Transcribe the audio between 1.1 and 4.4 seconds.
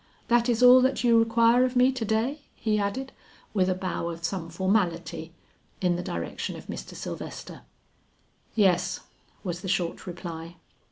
require of me to day?" he added, with a bow of